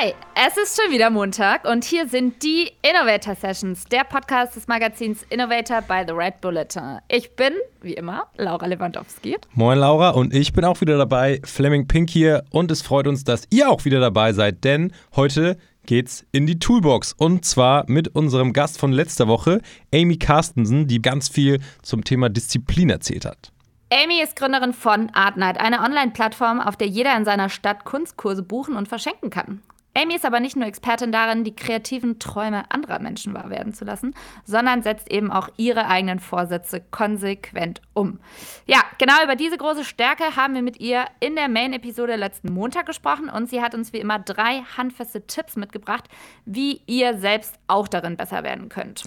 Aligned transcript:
es 0.00 0.56
ist 0.56 0.80
schon 0.80 0.92
wieder 0.92 1.10
Montag 1.10 1.64
und 1.64 1.82
hier 1.82 2.08
sind 2.08 2.44
die 2.44 2.70
Innovator 2.82 3.34
Sessions, 3.34 3.84
der 3.84 4.04
Podcast 4.04 4.54
des 4.54 4.68
Magazins 4.68 5.24
Innovator 5.28 5.82
by 5.82 6.04
The 6.06 6.12
Red 6.12 6.40
Bulletin. 6.40 6.98
Ich 7.08 7.34
bin, 7.34 7.52
wie 7.80 7.94
immer, 7.94 8.28
Laura 8.36 8.66
Lewandowski. 8.66 9.36
Moin 9.54 9.76
Laura 9.78 10.10
und 10.10 10.32
ich 10.32 10.52
bin 10.52 10.64
auch 10.64 10.80
wieder 10.80 10.98
dabei, 10.98 11.40
Fleming 11.42 11.88
Pink 11.88 12.10
hier 12.10 12.44
und 12.50 12.70
es 12.70 12.80
freut 12.80 13.08
uns, 13.08 13.24
dass 13.24 13.48
ihr 13.50 13.68
auch 13.68 13.84
wieder 13.84 13.98
dabei 13.98 14.32
seid, 14.32 14.62
denn 14.62 14.92
heute 15.16 15.58
geht's 15.86 16.24
in 16.30 16.46
die 16.46 16.60
Toolbox 16.60 17.12
und 17.14 17.44
zwar 17.44 17.84
mit 17.88 18.14
unserem 18.14 18.52
Gast 18.52 18.78
von 18.78 18.92
letzter 18.92 19.26
Woche, 19.26 19.60
Amy 19.92 20.16
Carstensen, 20.16 20.86
die 20.86 21.02
ganz 21.02 21.28
viel 21.28 21.58
zum 21.82 22.04
Thema 22.04 22.28
Disziplin 22.28 22.90
erzählt 22.90 23.24
hat. 23.24 23.50
Amy 23.92 24.22
ist 24.22 24.36
Gründerin 24.36 24.74
von 24.74 25.10
Art 25.14 25.36
Night, 25.36 25.58
eine 25.58 25.80
Online-Plattform, 25.80 26.60
auf 26.60 26.76
der 26.76 26.86
jeder 26.86 27.16
in 27.16 27.24
seiner 27.24 27.48
Stadt 27.48 27.84
Kunstkurse 27.84 28.44
buchen 28.44 28.76
und 28.76 28.86
verschenken 28.86 29.30
kann. 29.30 29.60
Amy 29.94 30.14
ist 30.14 30.24
aber 30.24 30.40
nicht 30.40 30.56
nur 30.56 30.66
Expertin 30.66 31.10
darin, 31.10 31.44
die 31.44 31.56
kreativen 31.56 32.18
Träume 32.18 32.70
anderer 32.70 33.00
Menschen 33.00 33.34
wahr 33.34 33.50
werden 33.50 33.72
zu 33.72 33.84
lassen, 33.84 34.14
sondern 34.44 34.82
setzt 34.82 35.10
eben 35.10 35.32
auch 35.32 35.48
ihre 35.56 35.86
eigenen 35.86 36.20
Vorsätze 36.20 36.80
konsequent 36.90 37.80
um. 37.94 38.20
Ja, 38.66 38.82
genau 38.98 39.14
über 39.24 39.34
diese 39.34 39.56
große 39.56 39.84
Stärke 39.84 40.36
haben 40.36 40.54
wir 40.54 40.62
mit 40.62 40.80
ihr 40.80 41.06
in 41.20 41.34
der 41.34 41.48
Main-Episode 41.48 42.16
letzten 42.16 42.52
Montag 42.52 42.86
gesprochen 42.86 43.28
und 43.28 43.50
sie 43.50 43.60
hat 43.60 43.74
uns 43.74 43.92
wie 43.92 43.98
immer 43.98 44.18
drei 44.18 44.62
handfeste 44.76 45.26
Tipps 45.26 45.56
mitgebracht, 45.56 46.04
wie 46.44 46.80
ihr 46.86 47.18
selbst 47.18 47.58
auch 47.66 47.88
darin 47.88 48.16
besser 48.16 48.44
werden 48.44 48.68
könnt. 48.68 49.04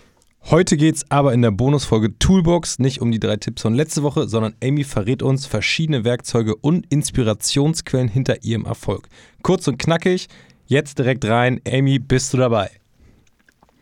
Heute 0.49 0.75
geht 0.75 0.95
es 0.95 1.11
aber 1.11 1.33
in 1.33 1.43
der 1.43 1.51
Bonusfolge 1.51 2.17
Toolbox 2.17 2.79
nicht 2.79 2.99
um 2.99 3.11
die 3.11 3.19
drei 3.19 3.37
Tipps 3.37 3.61
von 3.61 3.75
letzte 3.75 4.01
Woche, 4.01 4.27
sondern 4.27 4.55
Amy 4.61 4.83
verrät 4.83 5.21
uns 5.21 5.45
verschiedene 5.45 6.03
Werkzeuge 6.03 6.55
und 6.55 6.91
Inspirationsquellen 6.91 8.07
hinter 8.09 8.43
ihrem 8.43 8.65
Erfolg. 8.65 9.07
Kurz 9.43 9.67
und 9.67 9.77
knackig, 9.77 10.27
Jetzt 10.71 10.99
direkt 10.99 11.25
rein. 11.25 11.59
Amy, 11.67 11.99
bist 11.99 12.31
du 12.31 12.37
dabei? 12.37 12.71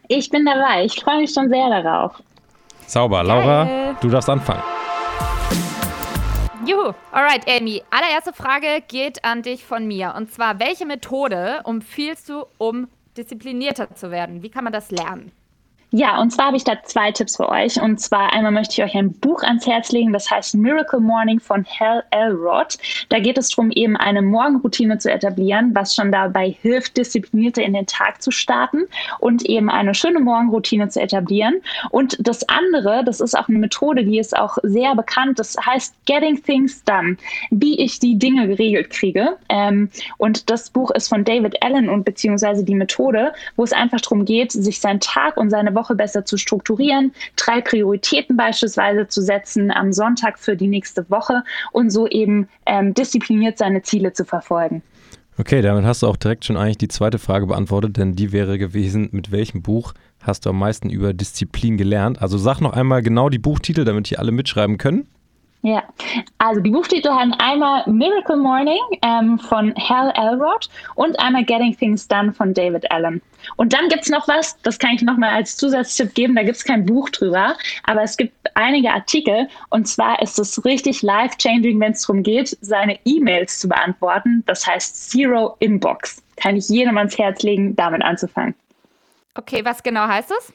Ich 0.08 0.28
bin 0.32 0.44
dabei. 0.44 0.86
Ich 0.86 1.00
freue 1.00 1.20
mich 1.20 1.32
schon 1.32 1.48
sehr 1.48 1.70
darauf. 1.70 2.14
Sauber. 2.88 3.22
Laura, 3.22 3.66
Geil. 3.66 3.98
du 4.02 4.10
darfst 4.10 4.28
anfangen. 4.28 4.64
Juhu. 6.66 6.92
Alright, 7.12 7.48
Amy. 7.48 7.84
Allererste 7.92 8.34
Frage 8.34 8.82
geht 8.88 9.24
an 9.24 9.44
dich 9.44 9.64
von 9.64 9.88
mir. 9.88 10.16
Und 10.18 10.32
zwar, 10.34 10.60
welche 10.60 10.88
Methode 10.88 11.62
empfiehlst 11.64 12.28
du, 12.28 12.46
um 12.58 12.88
disziplinierter 13.16 13.94
zu 13.94 14.10
werden? 14.10 14.42
Wie 14.42 14.50
kann 14.50 14.64
man 14.64 14.74
das 14.74 14.90
lernen? 14.90 15.32
Ja, 15.92 16.22
und 16.22 16.30
zwar 16.30 16.48
habe 16.48 16.58
ich 16.58 16.64
da 16.64 16.84
zwei 16.84 17.12
Tipps 17.12 17.38
für 17.38 17.50
euch. 17.50 17.82
Und 17.82 18.00
zwar 18.00 18.32
einmal 18.32 18.52
möchte 18.52 18.74
ich 18.74 18.84
euch 18.84 18.96
ein 18.96 19.12
Buch 19.12 19.42
ans 19.42 19.66
Herz 19.66 19.92
legen, 19.92 20.14
das 20.14 20.30
heißt 20.30 20.54
Miracle 20.54 21.00
Morning 21.00 21.40
von 21.40 21.66
Hal 21.66 22.04
Elrod. 22.12 22.78
Da 23.10 23.18
geht 23.18 23.40
es 23.40 23.50
darum, 23.50 23.72
eben 23.72 23.98
eine 23.98 24.22
Morgenroutine 24.22 25.00
zu 25.00 25.12
etablieren, 25.12 25.72
was 25.74 25.96
schon 25.96 26.12
dabei 26.12 26.56
hilft, 26.62 26.96
disziplinierter 26.98 27.64
in 27.64 27.74
den 27.74 27.88
Tag 27.88 28.22
zu 28.22 28.30
starten 28.30 28.84
und 29.20 29.44
eben 29.46 29.68
eine 29.72 29.96
schöne 29.96 30.20
Morgenroutine 30.20 30.90
zu 30.90 31.02
etablieren. 31.02 31.56
Und 31.90 32.18
das 32.20 32.48
andere, 32.48 33.04
das 33.04 33.20
ist 33.20 33.36
auch 33.36 33.50
eine 33.50 33.58
Methode, 33.58 34.06
die 34.06 34.20
ist 34.20 34.38
auch 34.38 34.60
sehr 34.62 34.94
bekannt, 34.94 35.40
das 35.40 35.58
heißt 35.58 35.96
Getting 36.06 36.44
Things 36.44 36.84
Done, 36.84 37.18
wie 37.50 37.80
ich 37.80 37.98
die 37.98 38.20
Dinge 38.20 38.48
geregelt 38.48 38.92
kriege. 38.92 39.38
Ähm, 39.50 39.90
und 40.18 40.52
das 40.52 40.70
Buch 40.70 40.92
ist 40.92 41.08
von 41.08 41.24
David 41.24 41.64
Allen 41.64 41.90
und 41.90 42.06
beziehungsweise 42.06 42.64
die 42.64 42.76
Methode, 42.76 43.34
wo 43.56 43.64
es 43.64 43.74
einfach 43.74 44.02
darum 44.02 44.26
geht, 44.26 44.52
sich 44.52 44.80
seinen 44.80 45.00
Tag 45.00 45.36
und 45.38 45.50
seine 45.50 45.74
Woche 45.74 45.79
besser 45.96 46.26
zu 46.26 46.38
strukturieren, 46.38 47.14
drei 47.36 47.62
Prioritäten 47.62 48.38
beispielsweise 48.38 49.08
zu 49.08 49.22
setzen 49.22 49.72
am 49.72 49.94
Sonntag 49.94 50.40
für 50.40 50.56
die 50.56 50.68
nächste 50.68 51.10
Woche 51.10 51.44
und 51.72 51.90
so 51.90 52.08
eben 52.08 52.48
ähm, 52.66 52.94
diszipliniert 52.94 53.58
seine 53.58 53.82
Ziele 53.82 54.14
zu 54.14 54.26
verfolgen. 54.26 54.82
Okay, 55.38 55.62
damit 55.62 55.86
hast 55.86 56.04
du 56.04 56.08
auch 56.08 56.18
direkt 56.18 56.44
schon 56.44 56.58
eigentlich 56.58 56.80
die 56.80 56.90
zweite 56.90 57.18
Frage 57.18 57.48
beantwortet, 57.48 57.96
denn 57.96 58.14
die 58.14 58.34
wäre 58.34 58.58
gewesen, 58.58 59.08
mit 59.14 59.32
welchem 59.32 59.62
Buch 59.62 59.94
hast 60.22 60.46
du 60.46 60.50
am 60.50 60.60
meisten 60.60 60.90
über 60.90 61.14
Disziplin 61.14 61.78
gelernt? 61.78 62.22
Also 62.22 62.38
sag 62.38 62.60
noch 62.60 62.74
einmal 62.74 63.02
genau 63.02 63.30
die 63.30 63.40
Buchtitel, 63.40 63.86
damit 63.86 64.08
hier 64.08 64.20
alle 64.20 64.34
mitschreiben 64.34 64.78
können. 64.78 65.08
Ja, 65.62 65.84
also 66.38 66.62
die 66.62 66.70
Buchtitel 66.70 67.10
haben 67.10 67.34
einmal 67.34 67.84
Miracle 67.86 68.38
Morning 68.38 68.80
ähm, 69.02 69.38
von 69.38 69.76
Hal 69.76 70.14
Elrod 70.16 70.70
und 70.96 71.20
einmal 71.20 71.44
Getting 71.44 71.76
Things 71.76 72.08
Done 72.08 72.32
von 72.32 72.54
David 72.54 72.90
Allen. 72.92 73.22
Und 73.58 73.74
dann 73.74 73.90
gibt 73.90 74.04
es 74.04 74.10
noch 74.10 74.26
was, 74.30 74.58
das 74.62 74.80
kann 74.80 74.92
ich 74.92 75.02
nochmal 75.02 75.32
als 75.32 75.58
Zusatztipp 75.58 76.14
geben, 76.14 76.36
da 76.36 76.44
gibt 76.44 76.56
es 76.56 76.64
kein 76.64 76.86
Buch 76.86 77.10
drüber, 77.10 77.58
aber 77.84 78.04
es 78.04 78.16
gibt 78.16 78.34
einige 78.56 78.92
Artikel 78.92 79.50
und 79.70 79.86
zwar 79.86 80.22
ist 80.22 80.40
es 80.40 80.64
richtig 80.64 81.02
life-changing, 81.02 81.78
wenn 81.82 81.92
es 81.92 82.04
darum 82.04 82.24
geht, 82.24 82.58
seine 82.62 82.98
E-Mails 83.04 83.60
zu 83.60 83.68
beantworten. 83.68 84.44
Das 84.46 84.66
heißt 84.66 85.12
Zero 85.12 85.58
Inbox. 85.60 86.24
Kann 86.38 86.56
ich 86.56 86.70
jedem 86.70 86.98
ans 86.98 87.18
Herz 87.18 87.44
legen, 87.44 87.76
damit 87.76 88.02
anzufangen. 88.02 88.56
Okay, 89.36 89.64
was 89.66 89.84
genau 89.84 90.08
heißt 90.08 90.32
es? 90.32 90.54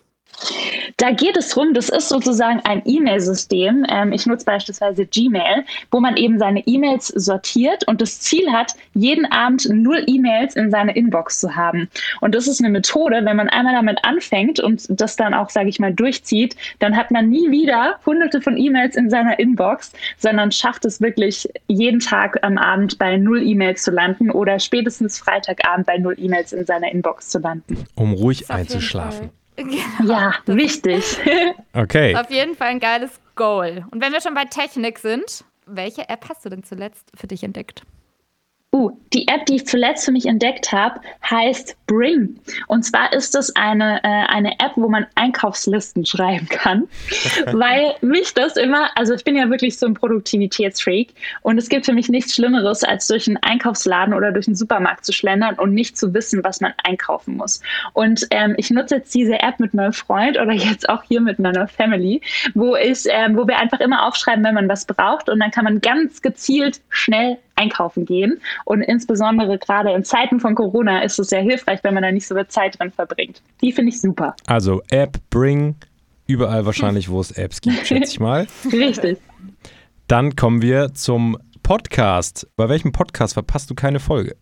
Da 0.96 1.10
geht 1.10 1.36
es 1.36 1.50
darum, 1.50 1.74
das 1.74 1.88
ist 1.88 2.08
sozusagen 2.08 2.60
ein 2.64 2.82
E-Mail-System. 2.84 3.86
Ähm, 3.88 4.12
ich 4.12 4.26
nutze 4.26 4.44
beispielsweise 4.44 5.06
Gmail, 5.06 5.64
wo 5.90 6.00
man 6.00 6.16
eben 6.16 6.38
seine 6.38 6.66
E-Mails 6.66 7.08
sortiert 7.08 7.86
und 7.88 8.00
das 8.00 8.20
Ziel 8.20 8.50
hat, 8.52 8.74
jeden 8.94 9.30
Abend 9.30 9.68
null 9.70 10.04
E-Mails 10.06 10.56
in 10.56 10.70
seine 10.70 10.94
Inbox 10.94 11.40
zu 11.40 11.56
haben. 11.56 11.88
Und 12.20 12.34
das 12.34 12.46
ist 12.46 12.60
eine 12.60 12.70
Methode, 12.70 13.24
wenn 13.24 13.36
man 13.36 13.48
einmal 13.48 13.74
damit 13.74 14.04
anfängt 14.04 14.60
und 14.60 14.86
das 14.88 15.16
dann 15.16 15.34
auch, 15.34 15.50
sage 15.50 15.68
ich 15.68 15.78
mal, 15.78 15.92
durchzieht, 15.92 16.56
dann 16.78 16.96
hat 16.96 17.10
man 17.10 17.28
nie 17.28 17.50
wieder 17.50 17.98
hunderte 18.06 18.40
von 18.40 18.56
E-Mails 18.56 18.96
in 18.96 19.10
seiner 19.10 19.38
Inbox, 19.38 19.92
sondern 20.18 20.52
schafft 20.52 20.84
es 20.84 21.00
wirklich 21.00 21.48
jeden 21.66 22.00
Tag 22.00 22.38
am 22.42 22.58
Abend 22.58 22.98
bei 22.98 23.16
null 23.16 23.42
E-Mails 23.42 23.82
zu 23.82 23.90
landen 23.90 24.30
oder 24.30 24.58
spätestens 24.58 25.18
Freitagabend 25.18 25.86
bei 25.86 25.98
null 25.98 26.16
E-Mails 26.18 26.52
in 26.52 26.66
seiner 26.66 26.90
Inbox 26.90 27.28
zu 27.28 27.38
landen. 27.38 27.84
Um 27.94 28.12
ruhig 28.12 28.50
einzuschlafen. 28.50 29.30
Genau. 29.56 29.74
Ja, 30.04 30.34
wichtig. 30.46 31.18
Okay. 31.76 32.14
Auf 32.16 32.30
jeden 32.30 32.54
Fall 32.54 32.68
ein 32.68 32.80
geiles 32.80 33.20
Goal. 33.34 33.84
Und 33.90 34.00
wenn 34.00 34.12
wir 34.12 34.20
schon 34.20 34.34
bei 34.34 34.44
Technik 34.44 34.98
sind, 35.00 35.44
welche 35.66 36.08
App 36.08 36.28
hast 36.28 36.44
du 36.44 36.48
denn 36.48 36.62
zuletzt 36.62 37.10
für 37.16 37.26
dich 37.26 37.42
entdeckt? 37.42 37.82
Uh, 38.74 38.90
die 39.12 39.28
App, 39.28 39.46
die 39.46 39.54
ich 39.54 39.68
zuletzt 39.68 40.04
für 40.04 40.10
mich 40.10 40.26
entdeckt 40.26 40.72
habe, 40.72 41.00
heißt 41.30 41.76
Bring. 41.86 42.40
Und 42.66 42.82
zwar 42.82 43.12
ist 43.12 43.36
das 43.36 43.54
eine, 43.54 44.02
äh, 44.02 44.08
eine 44.08 44.54
App, 44.58 44.72
wo 44.74 44.88
man 44.88 45.06
Einkaufslisten 45.14 46.04
schreiben 46.06 46.48
kann, 46.48 46.88
weil 47.52 47.94
mich 48.00 48.34
das 48.34 48.56
immer, 48.56 48.88
also 48.96 49.14
ich 49.14 49.22
bin 49.22 49.36
ja 49.36 49.48
wirklich 49.48 49.78
so 49.78 49.86
ein 49.86 49.94
Produktivitätsfreak 49.94 51.14
und 51.42 51.56
es 51.56 51.68
gibt 51.68 51.86
für 51.86 51.92
mich 51.92 52.08
nichts 52.08 52.34
Schlimmeres, 52.34 52.82
als 52.82 53.06
durch 53.06 53.28
einen 53.28 53.36
Einkaufsladen 53.36 54.12
oder 54.12 54.32
durch 54.32 54.48
einen 54.48 54.56
Supermarkt 54.56 55.04
zu 55.04 55.12
schlendern 55.12 55.54
und 55.54 55.72
nicht 55.72 55.96
zu 55.96 56.12
wissen, 56.12 56.42
was 56.42 56.60
man 56.60 56.74
einkaufen 56.82 57.36
muss. 57.36 57.60
Und 57.92 58.26
ähm, 58.32 58.56
ich 58.58 58.70
nutze 58.70 58.96
jetzt 58.96 59.14
diese 59.14 59.38
App 59.38 59.60
mit 59.60 59.72
meinem 59.74 59.92
Freund 59.92 60.36
oder 60.36 60.52
jetzt 60.52 60.88
auch 60.88 61.04
hier 61.04 61.20
mit 61.20 61.38
meiner 61.38 61.68
Family, 61.68 62.22
wo 62.54 62.74
ich, 62.74 63.04
ähm, 63.08 63.36
wo 63.36 63.46
wir 63.46 63.56
einfach 63.56 63.78
immer 63.78 64.04
aufschreiben, 64.04 64.42
wenn 64.42 64.54
man 64.54 64.68
was 64.68 64.84
braucht 64.84 65.28
und 65.28 65.38
dann 65.38 65.52
kann 65.52 65.62
man 65.62 65.80
ganz 65.80 66.22
gezielt 66.22 66.80
schnell 66.88 67.38
einkaufen 67.56 68.04
gehen. 68.04 68.40
Und 68.64 68.82
insbesondere 68.82 69.58
gerade 69.58 69.92
in 69.92 70.04
Zeiten 70.04 70.40
von 70.40 70.54
Corona 70.54 71.02
ist 71.02 71.18
es 71.18 71.28
sehr 71.28 71.42
hilfreich, 71.42 71.80
wenn 71.82 71.94
man 71.94 72.02
da 72.02 72.12
nicht 72.12 72.26
so 72.26 72.34
viel 72.34 72.46
Zeit 72.48 72.78
drin 72.78 72.90
verbringt. 72.90 73.42
Die 73.62 73.72
finde 73.72 73.90
ich 73.90 74.00
super. 74.00 74.34
Also 74.46 74.82
App, 74.88 75.18
Bring, 75.30 75.76
überall 76.26 76.66
wahrscheinlich, 76.66 77.08
wo 77.08 77.20
es 77.20 77.30
Apps 77.32 77.60
gibt, 77.60 77.76
schätze 77.86 78.12
ich 78.12 78.20
mal. 78.20 78.46
Richtig. 78.72 79.18
Dann 80.06 80.36
kommen 80.36 80.62
wir 80.62 80.94
zum 80.94 81.38
Podcast. 81.62 82.46
Bei 82.56 82.68
welchem 82.68 82.92
Podcast 82.92 83.34
verpasst 83.34 83.70
du 83.70 83.74
keine 83.74 84.00
Folge? 84.00 84.36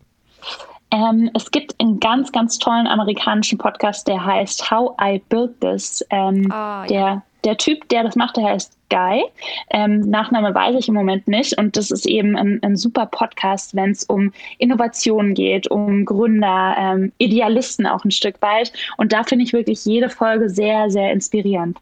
Ähm, 0.91 1.31
es 1.33 1.49
gibt 1.49 1.73
einen 1.79 1.99
ganz, 1.99 2.31
ganz 2.31 2.59
tollen 2.59 2.85
amerikanischen 2.85 3.57
Podcast, 3.57 4.07
der 4.07 4.23
heißt 4.23 4.69
How 4.69 4.95
I 5.01 5.21
Built 5.29 5.59
This. 5.59 6.05
Ähm, 6.11 6.51
oh, 6.53 6.85
der, 6.87 6.99
ja. 6.99 7.23
Der 7.43 7.57
Typ, 7.57 7.87
der 7.89 8.03
das 8.03 8.15
macht, 8.15 8.37
der 8.37 8.45
heißt 8.45 8.77
Guy. 8.89 9.23
Ähm, 9.71 10.01
Nachname 10.01 10.53
weiß 10.53 10.75
ich 10.77 10.87
im 10.87 10.93
Moment 10.93 11.27
nicht. 11.27 11.57
Und 11.57 11.75
das 11.75 11.91
ist 11.91 12.05
eben 12.05 12.37
ein, 12.37 12.59
ein 12.61 12.75
super 12.75 13.05
Podcast, 13.05 13.75
wenn 13.75 13.91
es 13.91 14.03
um 14.03 14.31
Innovationen 14.59 15.33
geht, 15.33 15.69
um 15.69 16.05
Gründer, 16.05 16.75
ähm, 16.77 17.11
Idealisten 17.17 17.87
auch 17.87 18.05
ein 18.05 18.11
Stück 18.11 18.41
weit. 18.41 18.71
Und 18.97 19.13
da 19.13 19.23
finde 19.23 19.45
ich 19.45 19.53
wirklich 19.53 19.83
jede 19.85 20.09
Folge 20.09 20.49
sehr, 20.49 20.89
sehr 20.89 21.11
inspirierend. 21.11 21.79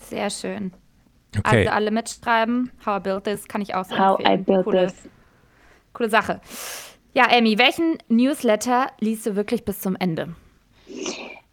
Sehr 0.00 0.30
schön. 0.30 0.72
Okay. 1.38 1.58
Also 1.58 1.70
alle 1.70 1.90
mitschreiben. 1.90 2.70
How 2.84 2.98
I 2.98 3.02
Built 3.02 3.24
This 3.24 3.46
kann 3.46 3.60
ich 3.60 3.74
auch 3.74 3.84
sagen. 3.84 4.02
How 4.02 4.20
I 4.20 4.36
Built 4.36 4.64
coole, 4.64 4.86
This. 4.86 5.08
Coole 5.92 6.10
Sache. 6.10 6.40
Ja, 7.14 7.26
Amy, 7.30 7.58
welchen 7.58 7.98
Newsletter 8.08 8.88
liest 9.00 9.26
du 9.26 9.36
wirklich 9.36 9.64
bis 9.64 9.80
zum 9.80 9.96
Ende? 9.96 10.34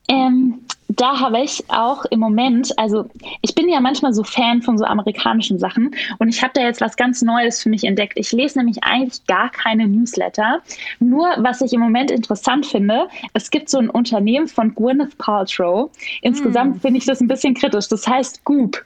Ähm, 0.08 0.62
da 0.96 1.20
habe 1.20 1.42
ich 1.42 1.64
auch 1.70 2.06
im 2.06 2.20
Moment, 2.20 2.78
also 2.78 3.06
ich 3.42 3.56
bin 3.56 3.70
ja 3.70 3.80
manchmal 3.80 4.14
so 4.14 4.24
Fan 4.24 4.62
von 4.62 4.78
so 4.78 4.86
amerikanischen 4.86 5.60
Sachen 5.60 5.96
und 6.20 6.30
ich 6.30 6.42
habe 6.42 6.54
da 6.54 6.62
jetzt 6.62 6.82
was 6.82 6.96
ganz 6.96 7.22
Neues 7.22 7.62
für 7.62 7.70
mich 7.70 7.84
entdeckt. 7.84 8.14
Ich 8.16 8.32
lese 8.32 8.58
nämlich 8.58 8.84
eigentlich 8.84 9.26
gar 9.26 9.50
keine 9.50 9.88
Newsletter. 9.88 10.62
Nur 11.00 11.28
was 11.38 11.62
ich 11.62 11.74
im 11.74 11.82
Moment 11.82 12.12
interessant 12.12 12.66
finde, 12.66 13.08
es 13.34 13.50
gibt 13.50 13.70
so 13.70 13.78
ein 13.78 13.90
Unternehmen 13.90 14.48
von 14.48 14.74
Gwyneth 14.74 15.18
Paltrow. 15.18 15.90
Insgesamt 16.22 16.76
hm. 16.76 16.82
finde 16.82 16.98
ich 17.00 17.06
das 17.06 17.22
ein 17.22 17.28
bisschen 17.28 17.54
kritisch. 17.54 17.88
Das 17.88 18.08
heißt 18.08 18.44
Goop. 18.44 18.84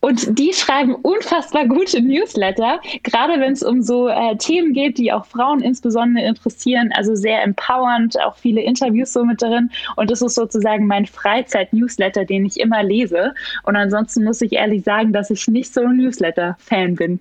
Und 0.00 0.38
die 0.38 0.52
schreiben 0.52 0.94
unfassbar 0.94 1.66
gute 1.66 2.00
Newsletter, 2.00 2.80
gerade 3.02 3.40
wenn 3.40 3.52
es 3.52 3.62
um 3.62 3.82
so 3.82 4.08
äh, 4.08 4.36
Themen 4.36 4.72
geht, 4.72 4.98
die 4.98 5.12
auch 5.12 5.26
Frauen 5.26 5.60
insbesondere 5.60 6.24
interessieren. 6.26 6.92
Also 6.94 7.14
sehr 7.14 7.42
empowernd, 7.42 8.20
auch 8.22 8.36
viele 8.36 8.60
Interviews 8.60 9.12
so 9.12 9.24
mit 9.24 9.42
drin. 9.42 9.70
Und 9.96 10.10
das 10.10 10.22
ist 10.22 10.34
sozusagen 10.34 10.86
mein 10.86 11.06
Freizeit-Newsletter, 11.06 12.24
den 12.24 12.46
ich 12.46 12.60
immer 12.60 12.82
lese. 12.82 13.34
Und 13.64 13.76
ansonsten 13.76 14.24
muss 14.24 14.40
ich 14.42 14.52
ehrlich 14.52 14.84
sagen, 14.84 15.12
dass 15.12 15.30
ich 15.30 15.48
nicht 15.48 15.72
so 15.72 15.80
ein 15.80 15.96
Newsletter-Fan 15.96 16.94
bin. 16.94 17.20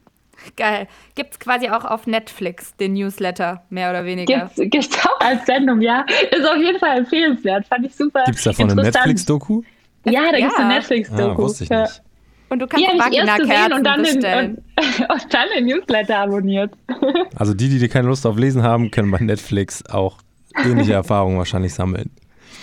Geil. 0.57 0.87
Gibt 1.15 1.31
es 1.31 1.39
quasi 1.39 1.69
auch 1.69 1.85
auf 1.85 2.07
Netflix 2.07 2.75
den 2.75 2.93
Newsletter, 2.93 3.63
mehr 3.69 3.89
oder 3.89 4.05
weniger? 4.05 4.51
Gibt 4.55 4.75
es 4.75 5.05
auch 5.05 5.19
als 5.21 5.45
Sendung, 5.45 5.81
ja. 5.81 6.05
Ist 6.31 6.45
auf 6.45 6.57
jeden 6.57 6.77
Fall 6.77 6.99
empfehlenswert. 6.99 7.65
Fand 7.67 7.85
ich 7.85 7.95
super. 7.95 8.23
Gibt 8.25 8.37
es 8.37 8.43
davon 8.43 8.69
eine 8.69 8.83
Netflix-Doku? 8.83 9.63
Ja, 10.05 10.31
da 10.31 10.37
ja. 10.37 10.37
gibt 10.37 10.51
es 10.51 10.59
eine 10.59 10.73
Netflix-Doku. 10.75 11.31
Ah, 11.31 11.37
wusste 11.37 11.63
ich 11.63 11.69
nicht. 11.69 12.01
Und 12.49 12.59
du 12.59 12.67
kannst 12.67 12.85
Vagina-Kerzen 12.85 13.73
und 13.73 13.83
dann 13.83 14.01
bestellen. 14.01 14.55
Den, 14.55 15.05
und, 15.05 15.09
und 15.23 15.33
dann 15.33 15.47
den 15.55 15.65
Newsletter 15.65 16.17
abonniert. 16.19 16.73
Also 17.35 17.53
die, 17.53 17.67
die 17.67 17.87
keine 17.87 18.07
Lust 18.07 18.25
auf 18.25 18.37
Lesen 18.37 18.63
haben, 18.63 18.91
können 18.91 19.11
bei 19.11 19.19
Netflix 19.19 19.85
auch 19.87 20.19
ähnliche 20.63 20.93
Erfahrungen 20.93 21.37
wahrscheinlich 21.37 21.73
sammeln. 21.73 22.11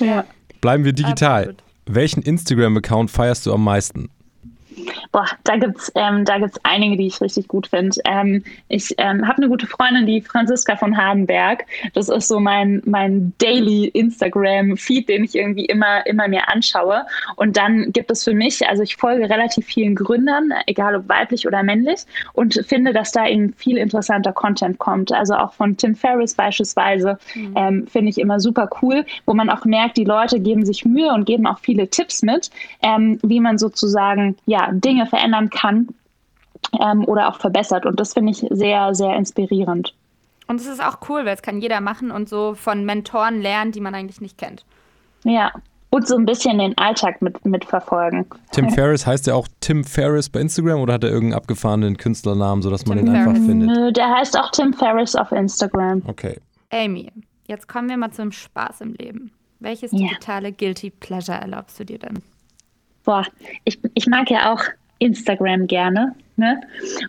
Ja. 0.01 0.25
Bleiben 0.61 0.85
wir 0.85 0.93
digital. 0.93 1.41
Absolut. 1.41 1.63
Welchen 1.87 2.23
Instagram-Account 2.23 3.11
feierst 3.11 3.47
du 3.47 3.53
am 3.53 3.65
meisten? 3.65 4.09
Boah, 5.13 5.27
da 5.45 5.57
gibt's 5.57 5.93
ähm, 5.95 6.25
da 6.25 6.39
gibt's 6.39 6.59
einige, 6.63 6.97
die 6.97 7.07
ich 7.07 7.21
richtig 7.21 7.47
gut 7.47 7.67
finde. 7.67 8.01
Ähm, 8.07 8.43
ich 8.69 8.95
ähm, 8.97 9.29
habe 9.29 9.39
eine 9.39 9.49
gute 9.49 9.67
Freundin, 9.67 10.07
die 10.07 10.23
Franziska 10.23 10.77
von 10.77 10.97
Hardenberg. 10.97 11.67
Das 11.93 12.09
ist 12.09 12.29
so 12.29 12.41
mein 12.41 12.81
mein 12.87 13.35
Daily 13.37 13.89
Instagram 13.89 14.79
Feed, 14.79 15.11
den 15.11 15.25
ich 15.25 15.35
irgendwie 15.35 15.67
immer 15.67 16.07
immer 16.07 16.29
mir 16.29 16.49
anschaue. 16.49 17.05
Und 17.37 17.59
dann 17.59 17.93
gibt 17.93 18.11
es 18.11 18.25
für 18.25 18.33
mich, 18.33 18.67
also 18.67 18.83
ich 18.83 18.97
folge 18.97 19.29
relativ 19.29 19.67
vielen 19.67 19.95
Gründern, 19.95 20.51
egal 20.67 20.97
ob 20.97 21.09
weiblich 21.11 21.47
oder 21.47 21.63
männlich, 21.63 22.01
und 22.33 22.65
finde, 22.67 22.95
dass 22.95 23.13
da 23.13 23.29
eben 23.29 23.53
viel 23.53 23.77
interessanter 23.77 24.33
Content 24.33 24.79
kommt. 24.79 25.13
Also 25.13 25.35
auch 25.35 25.53
von 25.53 25.77
Tim 25.77 25.95
Ferriss 25.95 26.35
beispielsweise 26.35 27.19
mhm. 27.35 27.55
ähm, 27.55 27.87
finde 27.87 28.09
ich 28.09 28.19
immer 28.19 28.41
super 28.41 28.71
cool, 28.81 29.05
wo 29.27 29.35
man 29.35 29.51
auch 29.51 29.67
merkt, 29.67 29.99
die 29.99 30.05
Leute 30.05 30.41
geben 30.41 30.65
sich 30.65 30.87
Mühe 30.87 31.13
und 31.13 31.27
geben 31.27 31.47
auch 31.47 31.59
viele 31.59 31.89
Tipps 31.89 32.23
mit, 32.23 32.51
ähm, 32.83 33.19
wie 33.23 33.41
man 33.41 33.59
sozusagen 33.59 34.37
ja 34.47 34.71
Dinge 34.73 35.02
verändern 35.07 35.51
kann 35.51 35.89
ähm, 36.81 37.05
oder 37.05 37.29
auch 37.29 37.39
verbessert. 37.39 37.87
Und 37.87 38.01
das 38.01 38.15
finde 38.15 38.33
ich 38.33 38.45
sehr, 38.51 38.95
sehr 38.95 39.17
inspirierend. 39.17 39.95
Und 40.49 40.61
es 40.61 40.67
ist 40.67 40.85
auch 40.85 40.99
cool, 41.09 41.25
weil 41.25 41.35
es 41.35 41.43
kann 41.43 41.61
jeder 41.61 41.81
machen 41.81 42.11
und 42.11 42.29
so 42.29 42.55
von 42.55 42.85
Mentoren 42.85 43.41
lernen, 43.41 43.73
die 43.73 43.81
man 43.81 43.95
eigentlich 43.95 44.21
nicht 44.21 44.39
kennt. 44.39 44.65
Ja, 45.25 45.53
und 45.91 46.09
so 46.09 46.17
ein 46.17 46.25
bisschen 46.25 46.59
den 46.59 46.77
Alltag 46.79 47.21
mit, 47.21 47.45
mitverfolgen. 47.45 48.25
Tim 48.51 48.71
Ferriss 48.75 49.07
heißt 49.07 49.27
ja 49.27 49.35
auch 49.35 49.47
Tim 49.61 49.85
Ferriss 49.85 50.31
bei 50.31 50.41
Instagram 50.41 50.81
oder 50.81 50.95
hat 50.95 51.05
er 51.05 51.11
irgendeinen 51.11 51.39
abgefahrenen 51.39 51.97
Künstlernamen, 51.99 52.63
sodass 52.63 52.87
man 52.87 52.97
Tim 52.97 53.07
den 53.07 53.15
Ferriss. 53.15 53.29
einfach 53.29 53.47
findet? 53.47 53.69
Nö, 53.69 53.93
der 53.93 54.09
heißt 54.09 54.39
auch 54.39 54.51
Tim 54.51 54.73
Ferriss 54.73 55.15
auf 55.15 55.31
Instagram. 55.33 56.03
Okay. 56.07 56.41
Amy, 56.71 57.13
jetzt 57.47 57.69
kommen 57.69 57.91
wir 57.91 57.99
mal 57.99 58.11
zum 58.11 58.33
Spaß 58.33 58.81
im 58.81 58.95
Leben. 58.95 59.33
Welches 59.61 59.91
digitale 59.91 60.49
ja. 60.49 60.55
Guilty 60.57 60.91
Pleasure 60.91 61.39
erlaubst 61.39 61.79
du 61.79 61.85
dir 61.85 61.99
denn? 61.99 62.21
Boah, 63.05 63.25
ich, 63.65 63.79
ich 63.95 64.07
mag 64.07 64.31
ja 64.31 64.53
auch 64.53 64.63
Instagram 65.03 65.67
gerne. 65.67 66.15
Ne? 66.37 66.61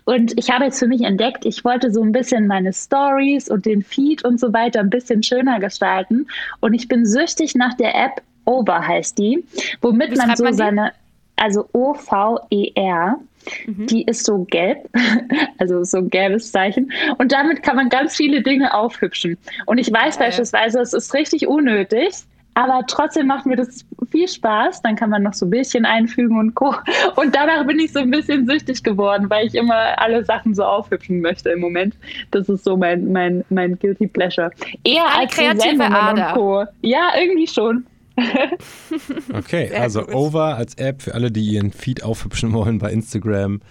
Und 0.04 0.38
ich 0.38 0.50
habe 0.50 0.66
jetzt 0.66 0.80
für 0.80 0.88
mich 0.88 1.02
entdeckt, 1.02 1.46
ich 1.46 1.64
wollte 1.64 1.92
so 1.92 2.04
ein 2.04 2.12
bisschen 2.12 2.48
meine 2.48 2.74
Stories 2.74 3.50
und 3.50 3.66
den 3.66 3.82
Feed 3.82 4.26
und 4.26 4.40
so 4.40 4.52
weiter 4.52 4.82
ein 4.82 4.90
bisschen 4.90 5.24
schöner 5.24 5.60
gestalten. 5.60 6.28
Und 6.60 6.74
ich 6.74 6.88
bin 6.88 7.06
süchtig 7.06 7.56
nach 7.56 7.76
der 7.76 7.96
App 7.96 8.22
Over 8.46 8.86
heißt 8.86 9.18
die, 9.18 9.46
womit 9.82 10.18
man 10.18 10.36
so 10.36 10.44
man 10.44 10.54
seine, 10.54 10.92
also 11.38 11.70
O-V-E-R, 11.72 13.18
mhm. 13.66 13.88
die 13.88 14.04
ist 14.04 14.26
so 14.26 14.44
gelb, 14.44 14.90
also 15.58 15.86
so 15.86 16.00
ein 16.00 16.10
gelbes 16.10 16.52
Zeichen. 16.52 16.92
Und 17.18 17.32
damit 17.32 17.64
kann 17.64 17.78
man 17.78 17.88
ganz 17.88 18.18
viele 18.18 18.42
Dinge 18.42 18.74
aufhübschen. 18.74 19.38
Und 19.66 19.78
ich 19.78 19.94
weiß 19.94 20.16
ja, 20.16 20.24
beispielsweise, 20.24 20.82
es 20.82 20.94
ist 20.94 21.14
richtig 21.14 21.48
unnötig, 21.48 22.26
aber 22.56 22.82
trotzdem 22.88 23.28
macht 23.28 23.46
mir 23.46 23.56
das 23.56 23.86
viel 24.12 24.28
Spaß. 24.28 24.82
Dann 24.82 24.96
kann 24.96 25.10
man 25.10 25.24
noch 25.24 25.34
so 25.34 25.48
Bildchen 25.48 25.86
einfügen 25.86 26.38
und 26.38 26.56
Co. 26.56 26.76
Und 27.16 27.36
danach 27.36 27.66
bin 27.66 27.80
ich 27.80 27.92
so 27.92 28.00
ein 28.00 28.12
bisschen 28.12 28.46
süchtig 28.46 28.84
geworden, 28.84 29.30
weil 29.30 29.48
ich 29.48 29.56
immer 29.56 30.00
alle 30.00 30.24
Sachen 30.24 30.54
so 30.54 30.64
aufhübschen 30.64 31.22
möchte 31.22 31.50
im 31.50 31.60
Moment. 31.60 31.96
Das 32.32 32.50
ist 32.50 32.64
so 32.64 32.78
mein, 32.78 33.12
mein, 33.12 33.44
mein 33.50 33.78
Guilty 33.80 34.08
Pleasure. 34.08 34.52
Eher 34.84 35.06
Eine 35.06 35.20
als 35.20 35.36
kreative 35.36 35.86
Ader. 35.86 36.28
und 36.28 36.34
Co. 36.34 36.66
Ja, 36.82 37.12
irgendwie 37.20 37.48
schon. 37.48 37.86
okay, 39.34 39.70
Sehr 39.70 39.82
also 39.82 40.02
gut. 40.02 40.14
Over 40.14 40.56
als 40.56 40.76
App 40.76 41.02
für 41.02 41.16
alle, 41.16 41.32
die 41.32 41.44
ihren 41.46 41.72
Feed 41.72 42.04
aufhübschen 42.04 42.54
wollen 42.54 42.78
bei 42.78 42.92
Instagram. 42.92 43.62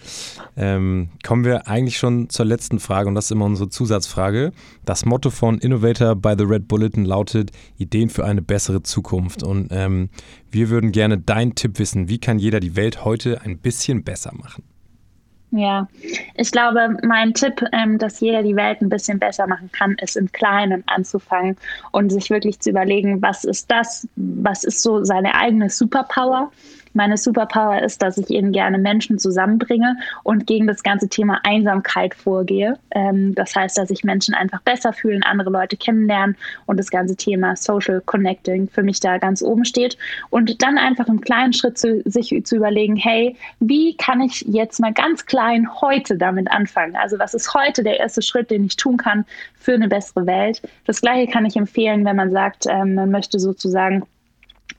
Ähm, 0.57 1.09
kommen 1.25 1.45
wir 1.45 1.67
eigentlich 1.67 1.97
schon 1.97 2.29
zur 2.29 2.45
letzten 2.45 2.79
Frage 2.79 3.07
und 3.07 3.15
das 3.15 3.25
ist 3.25 3.31
immer 3.31 3.45
unsere 3.45 3.69
Zusatzfrage. 3.69 4.51
Das 4.85 5.05
Motto 5.05 5.29
von 5.29 5.59
Innovator 5.59 6.15
by 6.15 6.35
the 6.37 6.43
Red 6.43 6.67
Bulletin 6.67 7.05
lautet 7.05 7.51
Ideen 7.77 8.09
für 8.09 8.25
eine 8.25 8.41
bessere 8.41 8.83
Zukunft. 8.83 9.43
Und 9.43 9.69
ähm, 9.71 10.09
wir 10.51 10.69
würden 10.69 10.91
gerne 10.91 11.17
deinen 11.17 11.55
Tipp 11.55 11.79
wissen. 11.79 12.09
Wie 12.09 12.19
kann 12.19 12.39
jeder 12.39 12.59
die 12.59 12.75
Welt 12.75 13.05
heute 13.05 13.41
ein 13.41 13.59
bisschen 13.59 14.03
besser 14.03 14.33
machen? 14.33 14.63
Ja, 15.55 15.87
ich 16.33 16.51
glaube, 16.51 16.97
mein 17.03 17.35
Tipp, 17.35 17.63
ähm, 17.73 17.99
dass 17.99 18.19
jeder 18.19 18.41
die 18.41 18.55
Welt 18.55 18.81
ein 18.81 18.89
bisschen 18.89 19.19
besser 19.19 19.45
machen 19.45 19.71
kann, 19.71 19.95
ist 20.01 20.17
im 20.17 20.31
Kleinen 20.31 20.83
anzufangen 20.87 21.57
und 21.91 22.11
sich 22.11 22.31
wirklich 22.31 22.59
zu 22.59 22.71
überlegen, 22.71 23.21
was 23.21 23.43
ist 23.43 23.69
das, 23.69 24.07
was 24.15 24.63
ist 24.63 24.81
so 24.81 25.03
seine 25.03 25.35
eigene 25.35 25.69
Superpower 25.69 26.51
meine 26.93 27.17
Superpower 27.17 27.81
ist, 27.81 28.01
dass 28.01 28.17
ich 28.17 28.29
eben 28.29 28.51
gerne 28.51 28.77
Menschen 28.77 29.19
zusammenbringe 29.19 29.97
und 30.23 30.47
gegen 30.47 30.67
das 30.67 30.83
ganze 30.83 31.09
Thema 31.09 31.39
Einsamkeit 31.43 32.13
vorgehe. 32.15 32.77
Ähm, 32.91 33.35
das 33.35 33.55
heißt, 33.55 33.77
dass 33.77 33.89
sich 33.89 34.03
Menschen 34.03 34.33
einfach 34.33 34.61
besser 34.61 34.93
fühlen, 34.93 35.23
andere 35.23 35.49
Leute 35.49 35.77
kennenlernen 35.77 36.37
und 36.65 36.77
das 36.77 36.89
ganze 36.89 37.15
Thema 37.15 37.55
Social 37.55 38.01
Connecting 38.05 38.69
für 38.69 38.83
mich 38.83 38.99
da 38.99 39.17
ganz 39.17 39.41
oben 39.41 39.65
steht. 39.65 39.97
Und 40.29 40.61
dann 40.61 40.77
einfach 40.77 41.07
im 41.07 41.21
kleinen 41.21 41.53
Schritt 41.53 41.77
zu, 41.77 42.01
sich 42.05 42.33
zu 42.43 42.55
überlegen, 42.55 42.95
hey, 42.95 43.35
wie 43.59 43.95
kann 43.97 44.21
ich 44.21 44.41
jetzt 44.47 44.79
mal 44.79 44.93
ganz 44.93 45.25
klein 45.25 45.67
heute 45.81 46.17
damit 46.17 46.49
anfangen? 46.51 46.95
Also 46.95 47.19
was 47.19 47.33
ist 47.33 47.53
heute 47.53 47.83
der 47.83 47.99
erste 47.99 48.21
Schritt, 48.21 48.51
den 48.51 48.65
ich 48.65 48.75
tun 48.75 48.97
kann 48.97 49.25
für 49.55 49.73
eine 49.73 49.87
bessere 49.87 50.25
Welt? 50.25 50.61
Das 50.85 51.01
gleiche 51.01 51.31
kann 51.31 51.45
ich 51.45 51.55
empfehlen, 51.55 52.05
wenn 52.05 52.15
man 52.15 52.31
sagt, 52.31 52.65
ähm, 52.67 52.95
man 52.95 53.11
möchte 53.11 53.39
sozusagen 53.39 54.03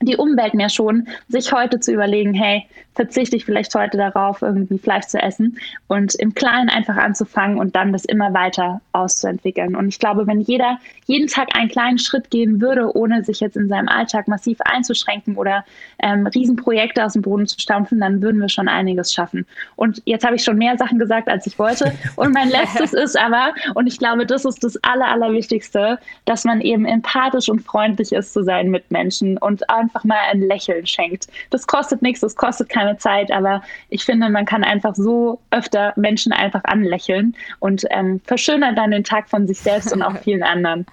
die 0.01 0.17
Umwelt 0.17 0.53
mehr 0.53 0.69
schon, 0.69 1.07
sich 1.27 1.51
heute 1.51 1.79
zu 1.79 1.93
überlegen, 1.93 2.33
hey, 2.33 2.65
verzichte 2.95 3.35
ich 3.35 3.45
vielleicht 3.45 3.75
heute 3.75 3.97
darauf, 3.97 4.41
irgendwie 4.41 4.77
Fleisch 4.77 5.05
zu 5.05 5.21
essen 5.21 5.59
und 5.87 6.15
im 6.15 6.33
Kleinen 6.33 6.69
einfach 6.69 6.95
anzufangen 6.95 7.59
und 7.59 7.75
dann 7.75 7.91
das 7.91 8.05
immer 8.05 8.33
weiter 8.33 8.81
auszuentwickeln. 8.93 9.75
Und 9.75 9.89
ich 9.89 9.99
glaube, 9.99 10.25
wenn 10.27 10.39
jeder 10.39 10.79
jeden 11.05 11.27
Tag 11.27 11.55
einen 11.55 11.69
kleinen 11.69 11.99
Schritt 11.99 12.31
gehen 12.31 12.61
würde, 12.61 12.95
ohne 12.95 13.23
sich 13.23 13.41
jetzt 13.41 13.57
in 13.57 13.67
seinem 13.67 13.89
Alltag 13.89 14.27
massiv 14.27 14.59
einzuschränken 14.61 15.35
oder 15.35 15.65
ähm, 15.99 16.25
Riesenprojekte 16.25 17.03
aus 17.03 17.13
dem 17.13 17.21
Boden 17.21 17.45
zu 17.47 17.59
stampfen, 17.59 17.99
dann 17.99 18.21
würden 18.21 18.39
wir 18.39 18.49
schon 18.49 18.67
einiges 18.67 19.13
schaffen. 19.13 19.45
Und 19.75 20.01
jetzt 20.05 20.25
habe 20.25 20.37
ich 20.37 20.43
schon 20.43 20.57
mehr 20.57 20.77
Sachen 20.77 20.97
gesagt, 20.97 21.27
als 21.27 21.45
ich 21.45 21.59
wollte. 21.59 21.91
Und 22.15 22.33
mein 22.33 22.49
letztes 22.49 22.93
ist 22.93 23.19
aber, 23.19 23.53
und 23.73 23.87
ich 23.87 23.99
glaube, 23.99 24.25
das 24.25 24.45
ist 24.45 24.63
das 24.63 24.77
Aller, 24.83 25.07
Allerwichtigste, 25.07 25.99
dass 26.23 26.45
man 26.45 26.61
eben 26.61 26.85
empathisch 26.85 27.49
und 27.49 27.59
freundlich 27.59 28.13
ist 28.13 28.33
zu 28.33 28.43
seinen 28.43 28.71
Mitmenschen 28.71 29.37
und 29.37 29.69
einfach 29.69 29.94
mal 30.03 30.19
ein 30.31 30.41
Lächeln 30.41 30.85
schenkt. 30.87 31.27
Das 31.49 31.67
kostet 31.67 32.01
nichts, 32.01 32.21
das 32.21 32.35
kostet 32.35 32.69
keine 32.69 32.85
keine 32.85 32.97
Zeit, 32.97 33.31
aber 33.31 33.61
ich 33.89 34.03
finde, 34.03 34.29
man 34.29 34.45
kann 34.45 34.63
einfach 34.63 34.95
so 34.95 35.39
öfter 35.51 35.93
Menschen 35.95 36.31
einfach 36.31 36.63
anlächeln 36.65 37.35
und 37.59 37.85
ähm, 37.89 38.21
verschönert 38.25 38.77
dann 38.77 38.91
den 38.91 39.03
Tag 39.03 39.29
von 39.29 39.47
sich 39.47 39.59
selbst 39.59 39.91
und 39.93 40.01
auch 40.01 40.17
vielen 40.23 40.43
anderen. 40.43 40.85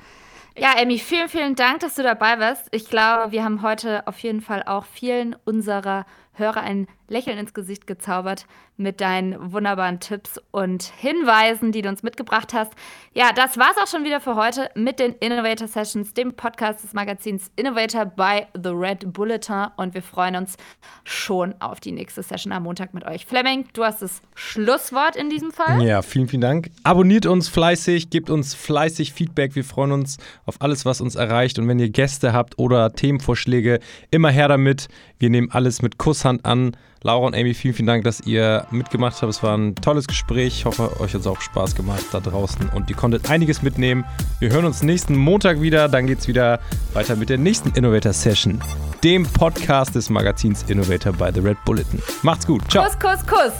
Ja, 0.56 0.74
Amy, 0.78 0.98
vielen, 0.98 1.28
vielen 1.28 1.54
Dank, 1.54 1.80
dass 1.80 1.94
du 1.94 2.02
dabei 2.02 2.38
warst. 2.38 2.68
Ich 2.72 2.88
glaube, 2.88 3.32
wir 3.32 3.42
haben 3.42 3.62
heute 3.62 4.06
auf 4.06 4.18
jeden 4.18 4.42
Fall 4.42 4.62
auch 4.64 4.84
vielen 4.84 5.34
unserer 5.44 6.04
Hörer 6.34 6.62
ein 6.62 6.88
Lächeln 7.08 7.38
ins 7.38 7.52
Gesicht 7.52 7.86
gezaubert 7.86 8.46
mit 8.78 9.02
deinen 9.02 9.52
wunderbaren 9.52 10.00
Tipps 10.00 10.40
und 10.50 10.84
Hinweisen, 10.96 11.70
die 11.70 11.82
du 11.82 11.90
uns 11.90 12.02
mitgebracht 12.02 12.54
hast. 12.54 12.72
Ja, 13.12 13.32
das 13.34 13.58
war's 13.58 13.76
auch 13.76 13.86
schon 13.86 14.04
wieder 14.04 14.18
für 14.18 14.34
heute 14.34 14.70
mit 14.74 14.98
den 14.98 15.12
Innovator 15.20 15.68
Sessions, 15.68 16.14
dem 16.14 16.32
Podcast 16.32 16.82
des 16.82 16.94
Magazins 16.94 17.50
Innovator 17.56 18.06
by 18.06 18.46
The 18.54 18.70
Red 18.70 19.12
Bulletin. 19.12 19.66
Und 19.76 19.92
wir 19.92 20.02
freuen 20.02 20.36
uns 20.36 20.56
schon 21.04 21.54
auf 21.60 21.80
die 21.80 21.92
nächste 21.92 22.22
Session 22.22 22.50
am 22.52 22.62
Montag 22.62 22.94
mit 22.94 23.04
euch. 23.04 23.26
Fleming, 23.26 23.66
du 23.74 23.84
hast 23.84 24.00
das 24.00 24.22
Schlusswort 24.34 25.16
in 25.16 25.28
diesem 25.28 25.52
Fall. 25.52 25.82
Ja, 25.82 26.00
vielen, 26.00 26.28
vielen 26.28 26.40
Dank. 26.40 26.70
Abonniert 26.82 27.26
uns 27.26 27.50
fleißig, 27.50 28.08
gebt 28.08 28.30
uns 28.30 28.54
fleißig 28.54 29.12
Feedback. 29.12 29.54
Wir 29.54 29.64
freuen 29.64 29.92
uns 29.92 30.16
auf 30.46 30.56
alles, 30.60 30.86
was 30.86 31.00
uns 31.02 31.14
erreicht. 31.14 31.58
Und 31.58 31.68
wenn 31.68 31.78
ihr 31.78 31.90
Gäste 31.90 32.32
habt 32.32 32.58
oder 32.58 32.92
Themenvorschläge, 32.92 33.80
immer 34.10 34.30
her 34.30 34.48
damit. 34.48 34.88
Wir 35.18 35.30
nehmen 35.30 35.50
alles 35.52 35.82
mit 35.82 35.98
Kuss 35.98 36.22
interessant 36.22 36.44
an. 36.44 36.76
Laura 37.04 37.26
und 37.26 37.34
Amy, 37.34 37.52
vielen, 37.52 37.74
vielen 37.74 37.88
Dank, 37.88 38.04
dass 38.04 38.20
ihr 38.20 38.64
mitgemacht 38.70 39.20
habt. 39.20 39.30
Es 39.30 39.42
war 39.42 39.56
ein 39.58 39.74
tolles 39.74 40.06
Gespräch. 40.06 40.58
Ich 40.58 40.64
hoffe, 40.64 41.00
euch 41.00 41.14
hat 41.14 41.22
es 41.22 41.26
auch 41.26 41.40
Spaß 41.40 41.74
gemacht 41.74 42.04
da 42.12 42.20
draußen 42.20 42.68
und 42.68 42.88
ihr 42.90 42.96
konntet 42.96 43.28
einiges 43.28 43.60
mitnehmen. 43.62 44.04
Wir 44.38 44.50
hören 44.50 44.64
uns 44.64 44.82
nächsten 44.82 45.16
Montag 45.16 45.60
wieder. 45.60 45.88
Dann 45.88 46.06
geht 46.06 46.20
es 46.20 46.28
wieder 46.28 46.60
weiter 46.92 47.16
mit 47.16 47.28
der 47.28 47.38
nächsten 47.38 47.70
Innovator 47.70 48.12
Session, 48.12 48.60
dem 49.02 49.24
Podcast 49.24 49.96
des 49.96 50.10
Magazins 50.10 50.64
Innovator 50.68 51.12
bei 51.12 51.32
The 51.32 51.40
Red 51.40 51.58
Bulletin. 51.64 52.00
Macht's 52.22 52.46
gut. 52.46 52.62
Ciao. 52.70 52.84
Kuss, 52.84 52.98
Kuss, 53.00 53.26
Kuss. 53.26 53.52